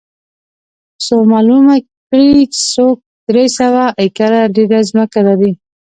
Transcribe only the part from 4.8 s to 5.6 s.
ځمکه لري